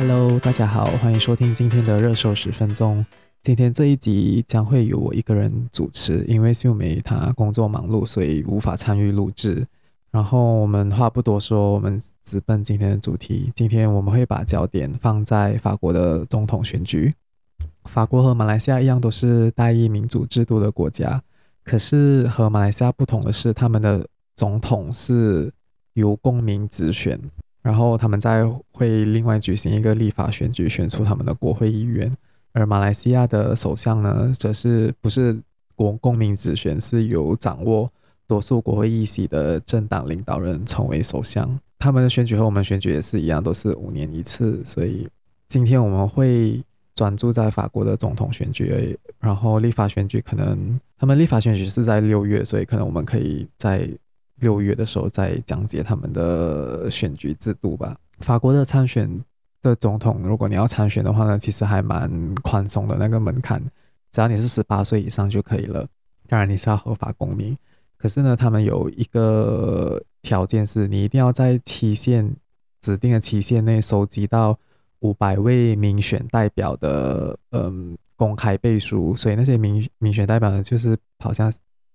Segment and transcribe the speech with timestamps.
[0.00, 3.04] Hello，大家好，欢迎收听今天的热搜十分钟。
[3.42, 9.66] 今天这一集将会由我一个人主持，因为秀梅她工作忙碌，所以无法参与录制。
[10.10, 13.52] 然后我们话不多说，我们直奔今天的主题。
[13.54, 17.12] 今天我们会把焦点放在法国的总统选举。
[17.84, 21.22] 法国和马来西亚一样，都是代议民主制度的国家。
[21.62, 25.52] 可是和马来西亚不同的是，他们的总统是
[25.92, 27.20] 由公民直选，
[27.62, 32.16] 然后他们再会另外举行一个立法选举，选出他们的国会议员。
[32.52, 35.38] 而马来西亚的首相呢，则是不是
[35.74, 37.88] 国公民直选，是由掌握
[38.26, 41.58] 多数国会议席的政党领导人成为首相。
[41.78, 44.60] 他们的选举和我们选举也是一样，都是五年一次。
[44.64, 45.08] 所以
[45.48, 46.62] 今天我们会
[46.94, 53.88] 专注在法国的总统选举而已，然后立法选举可能他们立法选举是在六月，所以可能我们可以在
[54.40, 57.96] 六月的时候再讲解他们的选举制度吧。
[58.18, 59.08] 法国的参选
[59.62, 63.62] 的总统，如果你要参选的话呢，其实还蛮宽松的，那个门槛
[64.10, 65.86] 只要你是十八岁以上就可以了。
[66.26, 67.56] 当然你是要合法公民，
[67.96, 72.34] 可是呢，他们有一个条件是你一定要在期限
[72.80, 74.58] 指定的期限内收集到。
[75.02, 81.50] 五百位民选代表的嗯公开背书，所以那些民民选代表呢，就是好像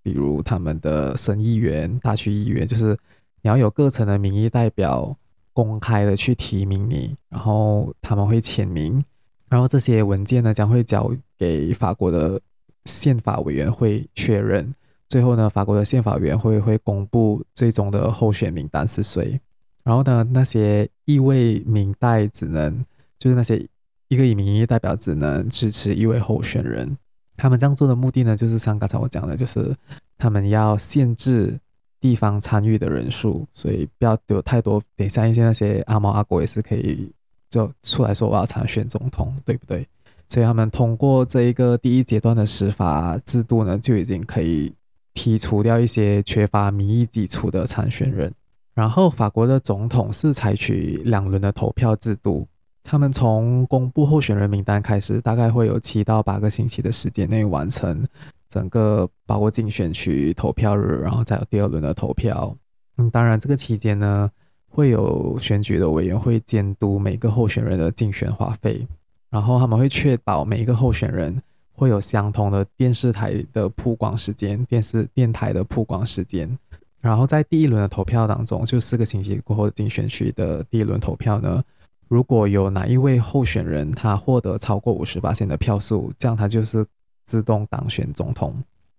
[0.06, 2.96] 比如他们的省议员、大区议员，就是
[3.42, 5.18] 你要有各层的民意代表
[5.52, 9.04] 公开的去提名你，然后他们会签名，
[9.50, 12.40] 然后这些文件呢将会交给法国的
[12.86, 14.72] 宪法委员会确认，
[15.08, 19.42] 最后呢，法国的宪法委员会会公布最终的候选名单是谁，
[19.84, 22.86] 然后呢，那些议位民代只能。
[23.18, 23.66] 就是那些
[24.10, 26.96] 一个以民意代表只能支持一位候选人，
[27.38, 29.76] 他们这样做的目的呢，就是像刚才我讲的，就是
[30.18, 31.60] 他们要限制
[32.00, 34.82] 地方参与的人数，所以不要有太多。
[34.96, 37.12] 等一下一些那些阿猫阿狗也是可以
[37.50, 39.88] 就出来说我要参选总统，对不对？
[40.28, 44.74] 所以他们通过这一个第一阶段的司法制度呢，就已经可以
[45.14, 48.34] 剔除掉一些缺乏民意基础的参选人。
[48.74, 52.48] 然后法国的总统是采取两轮的投票制度。
[52.86, 58.06] 他们从公布候选人名单开始，大概会有七到八个星期的时间内完成
[58.48, 62.56] 整个包括竞选区投票日，然后再有第二轮的投票。
[62.98, 64.30] 嗯，当然这个期间呢，
[64.70, 68.88] 会有选举的委员会监督每个候选人的竞选花费，
[69.32, 71.42] 然后他们会确保每一个候选人
[71.74, 76.56] 会有相同的电视台的曝光时间、电视电台的曝光时间。
[77.02, 81.64] 然后在第一轮的投票当中，就四个星期过后的竞选区的第一轮投票呢。
[82.08, 86.86] 如果有哪一位候选人他获得超过五十巴仙的票数，这样他就是
[87.26, 88.56] 自动当选总统。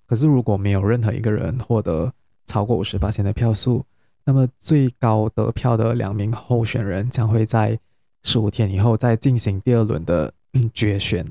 [0.06, 2.12] 可是如果没有任何一个人获得
[2.46, 3.84] 超过五十巴仙的票数，
[4.24, 7.78] 那么最高得票的两名候选人将会在
[8.24, 10.32] 十五天以后再进行第二轮的
[10.74, 11.24] 决选。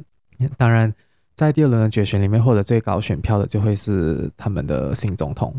[0.57, 0.93] 当然，
[1.35, 5.53] 在第二轮的决选里面获得最高选票的就会是他们的新总统。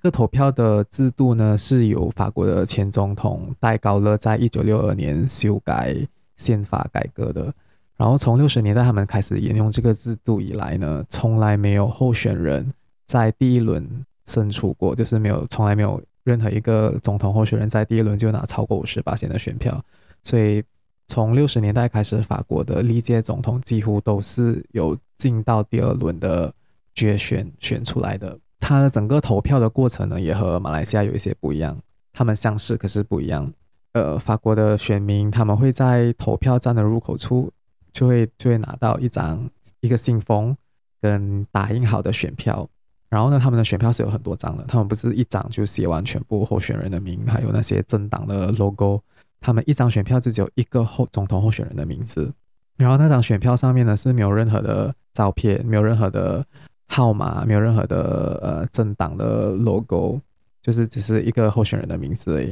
[0.00, 5.94] 这个投票的制度呢，是由法国的前总统戴高乐在一九六二年修改
[6.38, 7.52] 宪法改革的。
[7.98, 12.66] 然后从六十年代他们开始沿用这个制度以来呢，从来没有候选人
[13.06, 13.86] 在第一轮
[14.24, 19.84] 胜出过，就是没有，从来没有任何一个总统候选人在第一轮就拿超过五十八线的选票。
[20.24, 20.62] 所以
[21.08, 26.50] 从六十年代开始，法国的历届总统几乎都是有进到第二轮的
[26.94, 28.38] 决选选出来的。
[28.60, 31.76] 它的整个投票的过程呢，也和马来西亚有一些不一样。
[32.12, 33.50] 他们相似，可是不一样。
[33.92, 37.50] 呃，法国的选民他们会在投票站的入口处，
[37.92, 39.48] 就会就会拿到一张
[39.80, 40.56] 一个信封
[41.00, 42.68] 跟打印好的选票。
[43.08, 49.00] 然后呢，他们的选票是有很多张的，他们不是一张就写完全部候选人的名，还有那些政党的 logo。
[49.40, 52.32] 他们一张选票就只有一个候总统候选人的名字。
[52.76, 56.44] 然后那张选票上面呢，是没有任何的照片，没有任何的。
[56.90, 60.20] 号码没有任何的呃政党的 logo，
[60.60, 62.48] 就是只是一个候选人的名字而已。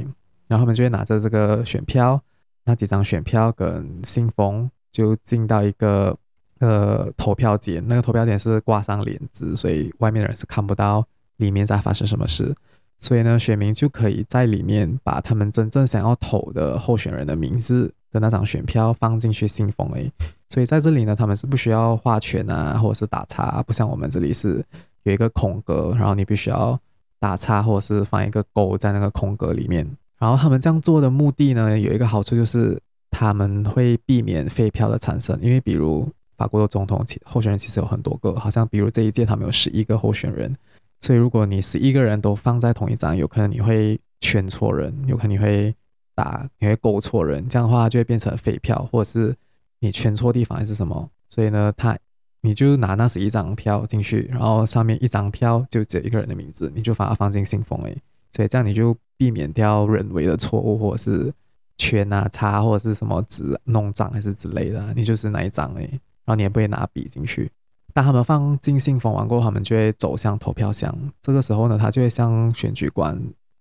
[0.47, 2.19] 然后他们就会拿着这个选票，
[2.63, 6.17] 那几张选票跟信封，就进到一个
[6.59, 7.85] 呃投票间。
[7.85, 11.05] 那个投票间是挂上帘子，所以外面的人是看不到
[11.37, 12.55] 里面在发生什么事。
[12.97, 20.11] 所以呢，选民就可以在里面把他们真正想要投的候选人的名字的那张选票放进去信封里。
[20.49, 24.65] 所以在这里呢，他们是不需要画圈啊，或者是打叉，不像我们这里是
[25.03, 26.79] 有一个空格，然后你必须要
[27.19, 29.87] 打叉或者是放一个勾在那个空格里面。
[30.17, 40.51] 然后他们这样做的目的呢，有一个好处就是他们会避免废票的产生，因为比如法国的总统其候选人其实有很多个，好像比如这一届他们有十一个候选人，
[41.01, 45.75] 所以如果你十一个人都放在同一张，有可能你会圈错人，有可能你会。
[46.19, 49.33] 打，你会勾错人，这样的话就会变成废票，或者是
[49.79, 51.09] 你圈错地方还是什么。
[51.29, 51.97] 所以呢，他
[52.41, 57.97] 你就拿那十一张票进去，然后上面一张票就只有一个人的名字，你就把它放进信封诶。
[58.33, 61.33] 所以这样你就避免掉人为的错误，或者是
[61.77, 65.85] 圈啊、叉或者是什么纸弄脏还是之类的，你就是那一张诶，
[66.25, 67.49] 然后你也不会拿笔进去。
[67.93, 70.93] 当他们放进信封完过后，他们就会走向投票箱。
[71.21, 73.19] 这个时候呢，他就会向选举官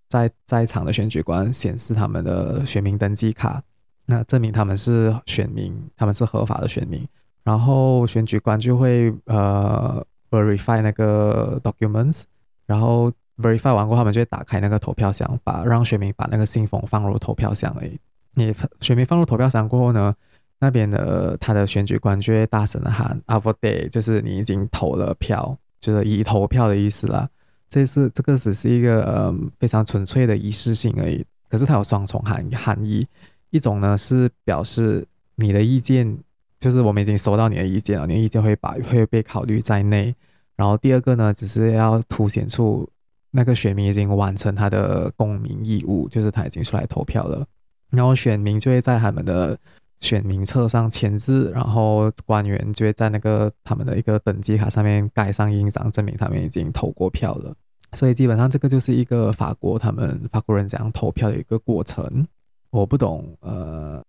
[0.08, 3.62] 在在场的选举官显示他们的选民登记卡，
[4.06, 7.06] 那证明他们是选民，他们是合法的选民。
[7.44, 12.25] 然后选举官就会呃 verify 那个 documents，
[12.66, 17.75] 然后 verify 完过后，他们就会打开那个投票箱，把让选民把那个信封放入投票箱。
[17.82, 17.99] 里，
[18.34, 20.14] 你选民放入投票箱过后呢，
[20.58, 27.28] 那边的他的选举官就会大声的喊 “I vote”，就是你已经投了票，就是已投票的意思啦。
[27.68, 31.24] 这是这个只是一个呃非常纯粹的仪式性而已。
[31.48, 33.06] 可是它有双重含含义，
[33.50, 35.06] 一种呢是表示
[35.36, 36.18] 你的意见，
[36.58, 40.14] 就是我们已经收到你的意见了，你的意见会把会被考虑在内。
[40.56, 42.88] 然后第二个呢，只是要凸显出
[43.30, 47.46] 那个选民已经完成他的公民义务，就是他已经出来投票了。
[47.90, 49.58] 然后选民就会在他们的。
[50.00, 57.54] 选民册上签字，然后官员就会在那个他们的一个登记卡上面盖上印章，证明他们已经投过票了。
[57.94, 62.26] 所以基本上这个就是一个法国他们法国人怎样投票的一个过程。
[62.70, 64.02] 我不懂，呃，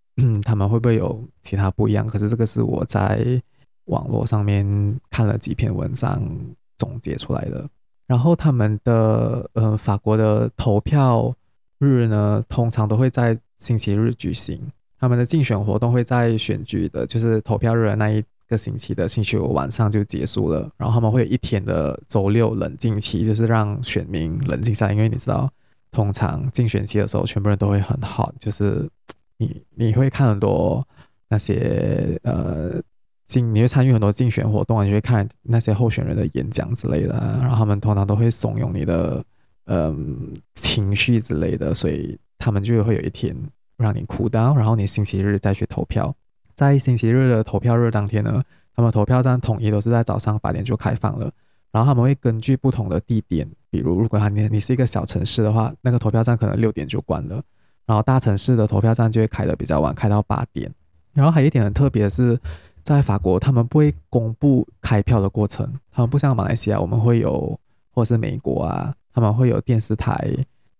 [0.44, 2.06] 他们会不会有其他不一样？
[2.06, 3.42] 可是这个是我在
[3.86, 6.22] 网络上面看了几篇文章
[6.78, 7.68] 总结出来的。
[8.06, 11.34] 然后他们的呃法国的投票
[11.80, 14.62] 日呢，通常都会在星期日举行。
[15.00, 20.70] 他们的竞选活动会在选举的，就是投票日的那一个星期的星期五晚上就结束了。
[20.76, 24.92] 然后他们会有一天的周六冷静期，就是让选民冷静下。
[24.92, 25.50] 因为你知道，
[25.92, 28.90] 通常竞选期的时候，全部人都会很好，就是
[29.38, 30.86] 你你会看很多
[31.30, 32.82] 那些呃
[33.28, 39.24] 竞，你会参与很多竞选活动啊，你会看那些候选人的演讲之类的，然后他们通常都会怂恿你的
[39.72, 43.34] 嗯、情绪之类的，所以他们就会有一天。
[43.84, 46.16] 让你哭到然后你星期日再去投票。
[46.56, 48.44] 在星期日的投票日当天呢，
[48.76, 51.32] 他们投票站统一都是在早上八点就开放了。
[51.72, 57.42] 然后他们会根据不同的地点，比如如果你你是一个小城市的话，那个投票站可能六点就关了。
[57.86, 60.72] 然后大城市的投票站就会开得比较晚，开到八点。
[61.14, 62.40] 然后还有一点很特别的是，
[62.84, 67.60] 在法国他们不会公布开票的过程，他们不像马来西亚，我们会有，
[67.92, 70.28] 或是美国啊，他们会有电视台，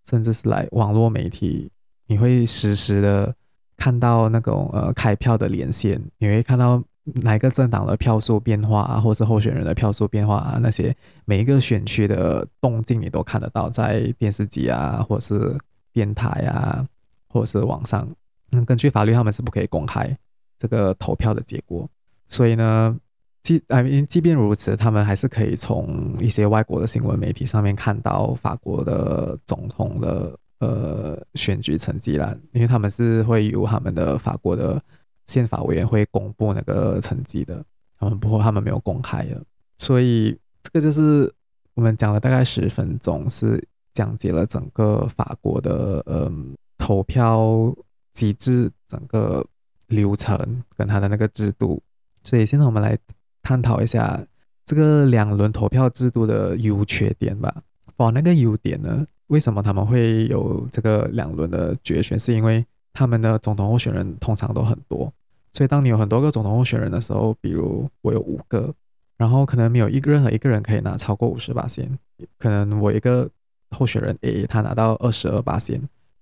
[0.10, 1.72] 甚至是来网络媒体。
[2.10, 3.34] 你会实时的
[3.78, 6.84] 看到那种呃开票的连线，你会看到
[7.22, 10.94] 哪个政党的票数变化啊，或是候选人的票数变化啊，那些
[11.26, 15.56] 每一个选区的动静你都看得到，在电视机啊，或是
[15.94, 16.84] 电台啊，
[17.30, 18.10] 或是网上。
[18.54, 20.18] 嗯，根据法律，他们是不可以公开
[20.58, 21.88] 这个投票的结果。
[22.28, 22.98] 所以呢，
[23.44, 30.36] 即哎，即便如此，他们还是可以从一些外国的新闻媒体上面看到法国的总统的。
[30.60, 34.82] 呃，选举成绩啦，因为他们是会由他们的法国的
[35.26, 37.64] 宪法委员会公布那个成绩的，
[37.98, 39.42] 他们不过他们没有公开的，
[39.78, 41.34] 所以这个就是
[41.76, 46.30] 我们讲了大概十分钟，是讲解了整个法国的呃
[46.78, 47.74] 投票
[48.14, 49.46] 机制、整个
[49.88, 50.38] 流程
[50.76, 51.82] 跟他的那个制度，
[52.26, 52.98] 所以现在我们来
[53.42, 54.22] 探讨一下
[54.66, 57.64] 这个两轮投票制度的优缺点吧。
[57.96, 59.08] 哦，那个优点呢？
[59.30, 62.18] 为什么他们会有这个两轮的决选？
[62.18, 65.12] 是因为他们的总统候选人通常都很多，
[65.54, 68.74] 所以当你有很多个总统候选人的时候，比如我有五个，
[69.18, 71.98] 然后可能没有一个任何一个人可以拿超过五十八仙，
[72.38, 73.30] 可能我一个
[73.70, 75.80] 候选人 A 他拿到二十二八仙，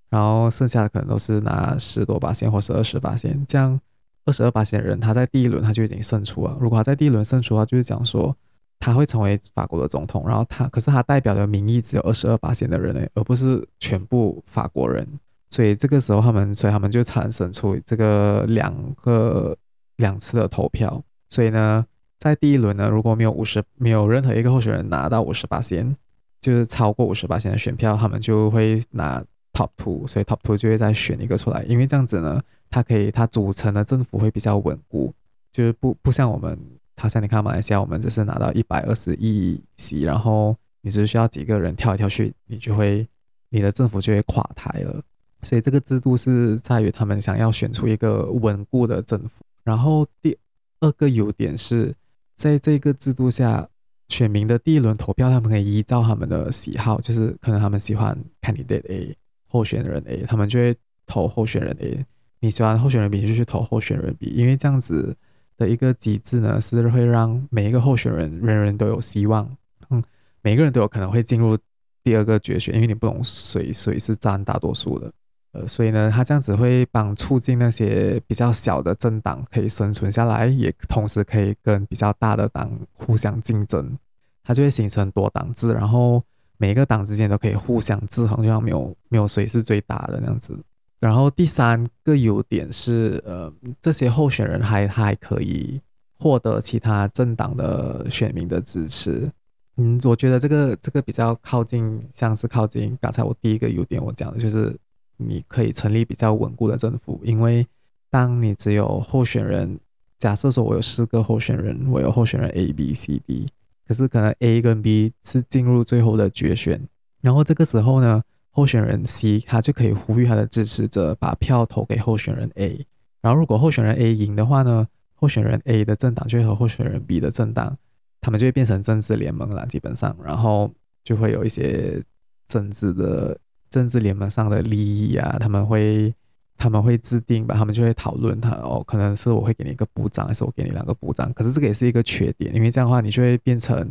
[0.10, 3.80] 然后剩下的可能都是拿十多八仙或是二十八仙，这样
[4.26, 6.58] 二十二八仙的人他在第一轮他就已经胜出了。
[6.60, 8.36] 如果他在第一轮胜出的话，就是讲说。
[8.80, 15.06] 他会成为法国的总统，然后他可是他代表的民意只有二十二巴仙的人，而不是全部法国人，
[15.50, 19.58] 所以这个时候他们，所以他们就产生出这个两个
[19.98, 21.04] 两次的投票。
[21.28, 21.86] 所以呢，
[22.20, 25.96] 在第一轮呢，如果没有五十，没有任何一个候选人拿到五十八线，
[26.40, 35.14] 就是超过五十八线的选票，他们就会拿 top two，所以 top two 就会再选一个出来，因为这样子呢，他可以他组成的政府会比较稳固，
[35.52, 36.58] 就是不不像我们。
[36.98, 43.08] 他像你看马来西亚，我们只是拿到一百二十亿席，然后你只需要几个人跳来跳去，你就会
[43.50, 45.02] 你的政府就会垮台了。
[45.44, 49.30] 所以这个制度是在于他们想要选出一个稳固的政府。
[49.64, 50.36] 然后第
[50.80, 51.94] 二个优点是
[52.36, 53.70] 在这个制度下，
[54.10, 59.16] 选民的第一轮投票，他们可以依照他们的喜好，就是可能他们喜欢 candidate A
[59.48, 60.76] 候选人 A，他们就会
[61.06, 62.04] 投候选人 A，
[62.40, 65.16] 你喜欢候选人 B 就去投候选人 B，因为这样子
[65.58, 69.50] 的一个机制呢，是会让每一个候选人人人都有希望，
[69.90, 70.02] 嗯，
[70.42, 71.58] 每个人都有可能会进入
[72.04, 75.12] 第二个决选，因为你不懂谁谁是占大多数的，
[75.52, 83.98] 呃，所以呢，他这样子会帮促进那些比较小的政党可以生存下来，也同时可以跟比较大的党互相竞争，
[84.44, 86.22] 它就会形成多党制，然后。
[86.60, 90.60] 每一个党之间都可以互相制衡，就像没有没有谁是最大的那样子。
[91.00, 93.52] 然后第三个优点是，呃，
[93.82, 95.80] 这些候选人还还可以
[96.18, 99.32] 获得其他政党的选民的支持。
[99.78, 104.76] 嗯，我觉得这个这个比较靠近，像是靠近刚才我第一个优点我讲的就是，
[105.18, 107.66] 你可以成立比较稳固的政府，因为
[108.10, 109.80] 当你只有候选人，
[110.18, 113.46] 假设说我有四个候选人，我有候选人 A、B、C、D。
[113.88, 116.86] 可是可能 A 跟 B 是进入最后的决选，
[117.22, 118.22] 然后这个时候呢，
[118.58, 122.84] 候选人 C 他就可以呼吁他的支持者把票投给候选人 A，
[123.22, 127.78] 然后如果候选人 A 赢的话呢，候选人 A 的政党就会和候选人 B 的政党，
[128.20, 130.74] 他们就会变成政治联盟了，基本上，然后
[131.04, 132.02] 就会有一些
[132.48, 133.38] 政治的
[133.70, 136.12] 政治联盟上的利益啊，他们会。
[136.60, 141.32] 他们会制定吧，他们就会讨论他哦，可能是我会给你一个部长，还是我给你两个部长？
[141.34, 143.88] 可是这个也是一个缺点，因为这样的话，你就会变成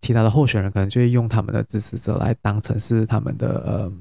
[0.00, 3.92] 其他的候选人可能就会用他们的支持者来当成是他们的呃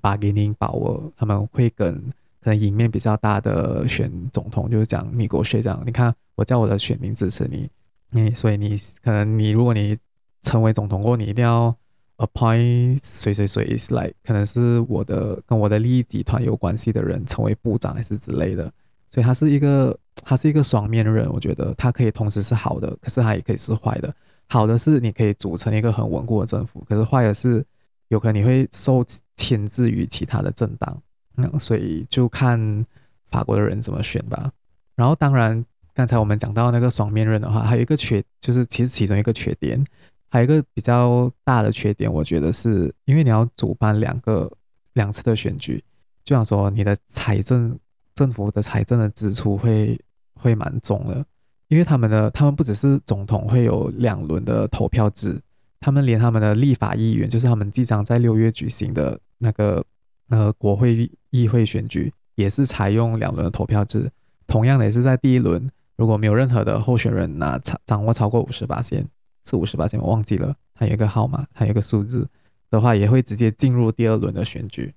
[0.00, 1.94] bargaining power，他们会跟
[2.40, 7.68] 可能赢面比较大的选总统就是讲你给我学长，你看我叫我的选民支持你，
[8.10, 9.96] 你所以你可能你如果你
[10.42, 11.74] 成为总统过，你一定要。
[12.18, 18.70] appoint 谁谁谁来，可能是我的跟我的利益集团有关系的人成为部长还是之类的，
[19.10, 24.14] 所以他是一个他是一个双面人，我觉得他可以同时是好的，可是他也可以是坏的。
[24.52, 27.64] 好的是你可以组成一个很稳固的政府，可是坏的是
[28.08, 29.02] 有可能你会受
[29.34, 31.02] 牵制于其他的政党，
[31.38, 32.86] 嗯，所以就看
[33.30, 34.52] 法国的人怎么选吧。
[34.94, 39.82] 然后当然刚才我们讲到那个双面刃的话，还有一个缺就是其实其中一个缺点。
[40.28, 44.50] 还有一个比较大的缺点，我觉得是因为你要主办两个
[44.92, 45.82] 两次的选举，
[46.24, 47.78] 就想说你的财政
[48.14, 49.98] 政府的财政的支出会
[50.34, 51.24] 会蛮重的，
[51.72, 55.40] 因为他们的他们不只是总统会有两轮的投票制，
[55.80, 59.82] 他们连他们的立法议员，就是他们即将在六月举行的那个
[60.28, 64.10] 呃国会议会选举，也是采用两轮的投票制。
[64.46, 69.08] 同样的，也是在第一轮，如果没有任何的候选人拿掌掌握超过五十八线。
[69.46, 72.28] 是五十八线，我忘记了，它有一个号码，它有一个数字
[72.70, 74.92] 的话，也会直接进入第二轮的选举，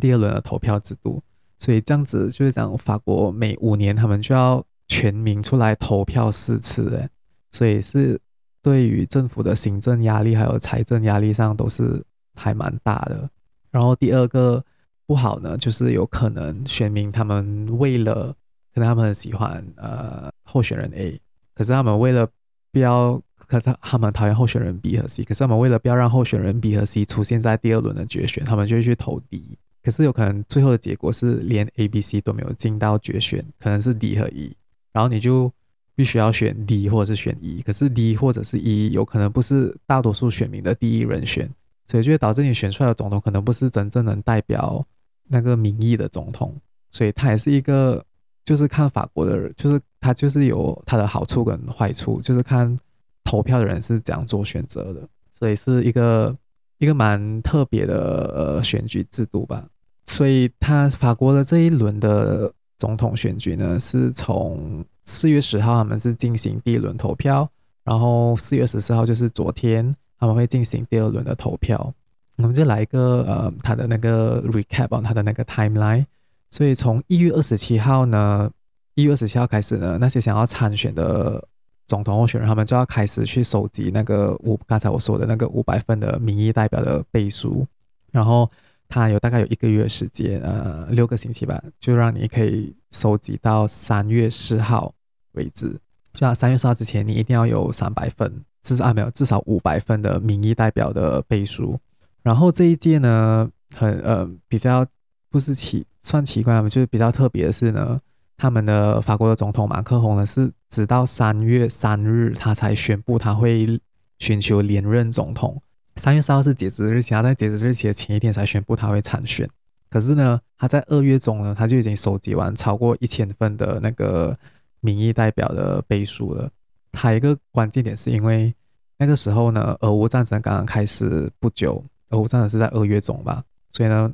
[0.00, 1.20] 第二轮的投票制度。
[1.58, 7.08] 所以这样子就是讲，法国每五年他们就要全民出来投票四次，哎，
[7.52, 8.20] 所以是
[8.60, 12.04] 对于政府的行政压力还有财政压力上都是
[12.34, 13.30] 还蛮大的。
[13.70, 14.62] 然后第二个
[15.06, 18.34] 不好呢，就是有可能选民他们为了
[18.74, 21.20] 可能他们很喜欢呃候选人 A，
[21.54, 22.28] 可是他们为了
[22.72, 23.22] 不要。
[23.46, 29.58] 可是他们讨厌候选人 B 和 C，可是他们为了不要让候选人 B 和 C 出现在第二轮的决选，他们就会去投 D。
[29.82, 34.54] 可是有可能最后的结果是连 A、B、C 都没有进到决选，可能是 D 和 E，
[34.92, 35.52] 然后你就
[35.94, 37.62] 必须要选 D 或者是选 E。
[37.62, 41.48] 可是 D 或者是 E 有可能不是大多数选民的第一人选，
[41.86, 44.84] 所以就会导致你选出来的总统可能不是真正能代表
[45.28, 46.54] 那个民意的总统。
[46.92, 48.04] 所以它也是一个，
[48.44, 52.78] 就是看法国的人，就是它就是有它的好处跟坏处，就是看。
[53.22, 55.06] 投票的人是怎样做选择的，
[55.38, 56.34] 所以是一个
[56.78, 59.68] 一个蛮特别的呃选举制度吧。
[60.06, 67.48] 所以他法国的这一轮的总统选举呢，是从四月十号他们是进行第一轮投票，
[67.84, 71.92] 然后四月十四号就是昨天他们会进行第二轮的投票。
[72.36, 76.06] 我们就来一个呃他的那个 recap on 他的那个 timeline。
[76.48, 78.50] 所以从一月二十七号呢，
[78.94, 81.46] 一月二十七号开始呢，那些想要参选的。
[81.86, 87.66] 总统候选人他们就要开始去收集那个五，刚才我说的那个五百份的民意代表的背书，
[88.12, 88.48] 然后
[88.90, 94.92] 他有大概有一个月时间，呃，六个星期吧，就让你可以收集到三月四号
[95.32, 95.68] 为止。
[96.12, 101.78] 就像三月四号之前，你一定要有三百份，至少啊没有至少五百份的民意代表的背书。
[102.22, 104.84] 然后这一届呢，很呃比较
[105.30, 108.00] 不是奇算奇怪嘛，就是比较特别的是呢。
[108.36, 113.78] 他们的法国的总统马克宏呢，是直到三月三日，他才宣布他会
[114.18, 115.62] 寻求连任总统。
[115.96, 119.48] 三月三号是截止日期，他在截止日期的前一天才宣布他会参选。
[119.88, 124.38] 可是呢，他在二月中呢，他就已经收集完超过一千份的那个
[124.80, 126.50] 民意代表的背书了。
[126.92, 128.54] 他一个关键点是因为
[128.98, 133.42] 那个时候呢，俄乌战争刚刚开始不久，俄乌战争是在二月中吧，
[133.72, 134.12] 所以呢。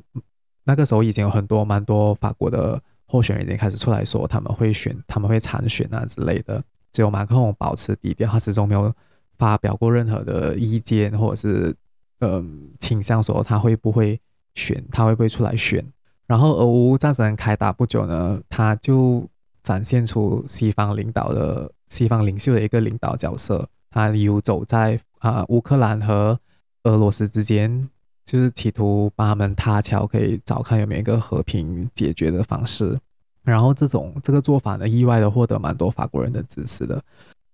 [0.69, 6.61] 那个时候已经有很多蛮多法国的候选人已经开始出来说他们会选，他们会参选啊之类的。
[6.91, 8.93] 只有马克龙保持低调，他始终没有
[9.37, 11.75] 发表过任何的意见，或者是
[12.19, 14.19] 嗯倾向说他会不会
[14.55, 15.85] 选，他会不会出来选。
[16.25, 19.27] 然后俄乌战争开打不久呢，他就
[19.63, 26.39] 展现出西方领导的西方领袖的一个领导角色，他游走在啊、呃、乌克兰和
[26.83, 27.89] 俄罗斯之间。
[28.27, 32.99] 就是企图把他们搭桥，可以找看有没有一个和平解决的方式。
[33.41, 37.01] 然后这种这个做法呢，意外的获得蛮多法国人的支持的。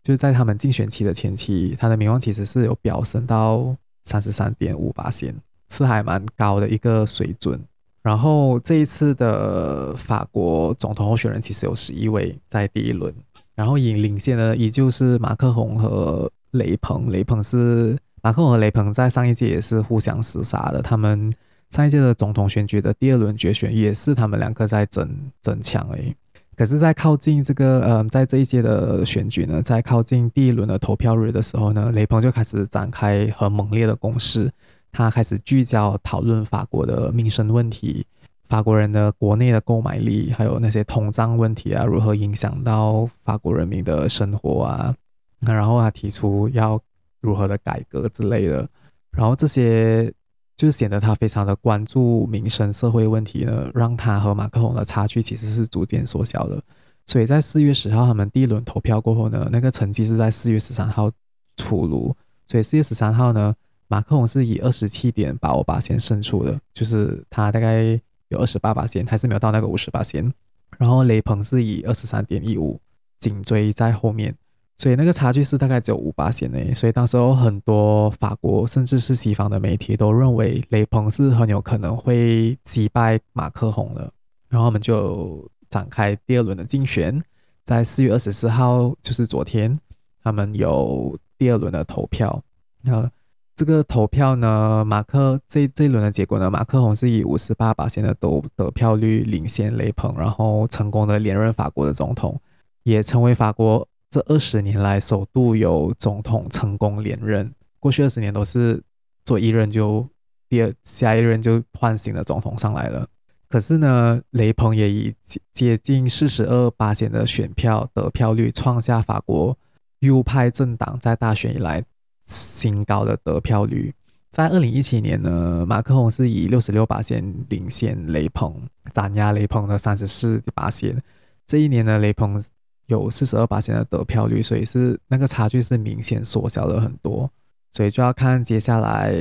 [0.04, 5.34] 就是在他们竞选期的前期，他的民望其实是有飙升到三十三点五巴仙，
[5.70, 7.60] 是还蛮高的一个水准。
[8.02, 13.14] 然后这一次的法国总统候选人其实有十一位在第一轮，
[13.56, 17.10] 然后以领先的依旧是马克宏和雷朋。
[17.10, 17.98] 雷朋是。
[18.26, 21.30] 马克宏和雷朋在上一届也是互相厮杀的，他们
[21.72, 25.06] 上一届的总统选举的第二轮决选也是他们两个在争
[25.42, 26.16] 争抢而已。
[26.56, 34.52] 可是，在靠近这个呃，在这一届的选举呢，在靠近第一轮的投票日的时候呢，雷朋就开始展开很猛烈的攻势，
[34.92, 38.06] 他开始聚焦讨论法国的民生问题，
[38.48, 44.96] 法国人的国内的购买力，还有那些通胀问题啊，如何影响到法国人民的生活啊，
[45.40, 46.80] 那然后他提出要。
[47.26, 48.68] 如何的改革之类的，
[49.12, 50.12] 然后这些
[50.56, 56.62] 就显得他非常的关注民生社会问题呢，让他和马克宏的差距其实是逐渐缩小的。
[57.06, 61.12] 所以在四月十号他们第一轮投票过后呢，那个成绩是在四月十三号
[61.58, 62.16] 出炉。
[62.48, 63.54] 所以四月十三号呢，
[63.88, 70.32] 马克宏是以二十七点八五巴仙胜出的，就是他大概有二十八巴仙，还是没有到那个五十巴仙。
[70.78, 72.80] 然后雷鹏是以二十三点一五
[73.20, 74.36] 紧追在后面。
[74.76, 84.12] 所以那个差距是大概只有五八线诶，所以当时候很多法国甚至是西方的媒体都认为雷朋是很有可能会击败马克宏的，
[84.50, 87.22] 然后我们就展开第二轮的竞选，
[87.64, 89.80] 在四月二十四号，就是昨天，
[90.24, 92.42] 他们有第二轮的投票。
[92.82, 93.10] 那
[93.56, 102.38] 这个投票呢，马克这这一轮的结果呢，马克宏是以五十八巴仙的得得票率领先雷朋，然后成功的连任法国的总统，
[102.82, 103.88] 也成为法国。
[104.14, 107.52] 这二十年来，首度有总统成功连任。
[107.80, 108.80] 过去二十年都是
[109.26, 110.08] 做一任就
[110.48, 113.08] 第二下一任就换新的总统上来了。
[113.50, 115.16] 可是呢，雷朋也以
[115.52, 119.58] 接近四十二巴仙的选票得票率，创下法国
[120.02, 121.84] 右派政党在大选以来
[122.24, 123.92] 新高的得票率。
[124.30, 128.62] 在二零一七年呢，马克龙是以六十六巴仙领先雷朋，
[128.94, 131.02] 斩压雷朋的三十四巴仙。
[131.48, 132.40] 这一年呢，雷朋。
[132.88, 137.30] 有四十二八的得票率，所以是那个差距是明显缩小了很多，
[137.72, 139.16] 所以就要看接下来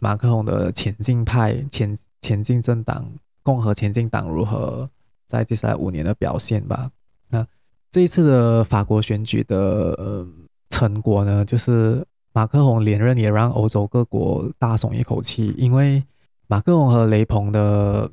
[0.00, 3.10] 马克龙的前进派前前进政党
[3.42, 4.88] 共和前进党如何
[5.26, 6.90] 在接下来五年的表现吧。
[7.28, 7.46] 那
[7.90, 10.26] 这一次的法国选举的
[10.68, 16.04] 成果呢，就是马克龙连任也让欧洲各国大松一口气，因为
[16.46, 18.10] 马克龙和雷朋的。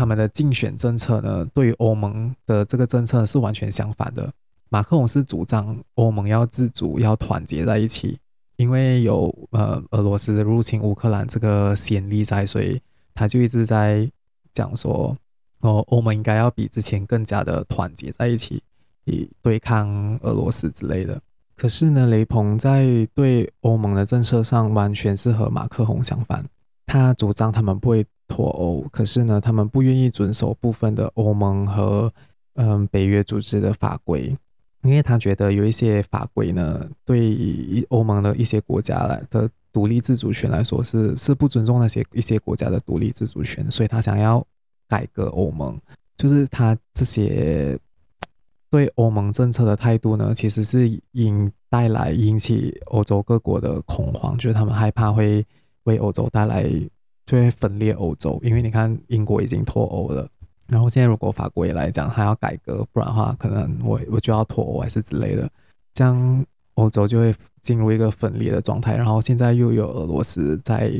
[0.00, 4.32] 他们的竞选政策呢，对于欧盟的这个政策是完全相反的。
[4.70, 8.18] 马克龙是主张欧盟要自主、要团结在一起，
[8.56, 12.80] 因为有呃俄罗斯入侵乌克兰这个先例在，所以
[13.12, 14.10] 他就一直在
[14.54, 15.14] 讲说，
[15.60, 18.62] 哦，欧盟应该要比之前更加的团结在一起，
[19.04, 21.20] 以对抗俄罗斯之类的。
[21.58, 26.42] 可是呢，雷鹏在对欧盟的政策上完全是和马克龙相反，
[26.86, 28.06] 他主张他们不会。
[28.30, 32.10] 脱欧，可是呢，他们不愿意遵守部分的欧盟和
[32.54, 34.34] 嗯北约组织的法规，
[34.82, 44.46] 因为他觉得有一些法规呢，对欧盟的一些国家来的独立自主权来说是是不尊重那些一些国家的独立自主权，所以他想要
[44.88, 45.76] 改革欧盟，
[46.16, 47.76] 就是他这些
[48.70, 55.44] 对欧盟政策的态度呢，其实是引带来引起欧洲各国的恐慌，就是他们害怕会
[55.84, 56.70] 为欧洲带来。
[57.30, 60.28] 就会分裂欧洲，因为你看英国已经脱欧了，
[60.66, 65.48] 然后现在如果法国也来讲，还要改革，不然的话，可能我我就要脱欧还是之类的，
[65.94, 68.96] 这样欧洲就会进入一个分裂的状态。
[68.96, 70.90] 然后现在又有俄罗斯在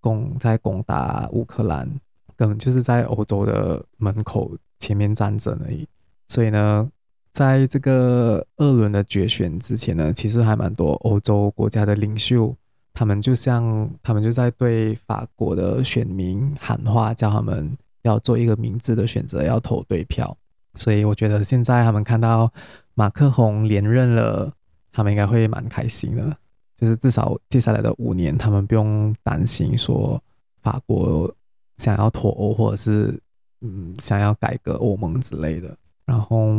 [0.00, 1.90] 攻在攻打乌克兰，
[2.36, 5.84] 根本就是在欧洲的门口前面战争而已。
[6.28, 6.88] 所以呢，
[7.32, 12.54] 在这个二轮的决选之前呢，其实还蛮多欧洲国家的领袖。
[12.94, 20.36] 他们就像，他们就在对法国的选民喊话，叫他们要做一个明智的选择，要投对票。
[20.76, 22.50] 所以我觉得现在他们看到
[22.94, 24.52] 马克宏连任了，
[24.90, 26.36] 他们应该会蛮开心的。
[26.76, 30.20] 就是至少接下来的五年，他们不用担心说
[30.62, 31.32] 法国
[31.76, 33.16] 想要脱欧，或者是
[33.60, 35.76] 嗯想要改革欧盟之类的。
[36.04, 36.52] 然后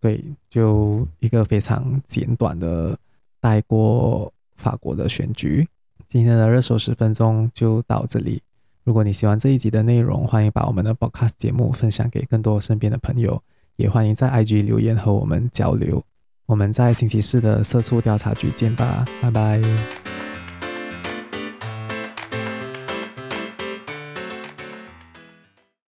[0.00, 2.96] 对，就一个非常简短的
[3.40, 5.66] 带过法国的选举。
[6.06, 8.42] 今天的热搜十分钟就到这里。
[8.84, 13.42] 如果你喜欢这一集的内容，欢迎把我们的 Podcast 节目分享给更多身边的朋友，
[13.76, 16.02] 也欢迎在 IG 留言和我们交流。
[16.46, 20.17] 我们在星期四的色素调查局见吧，拜拜。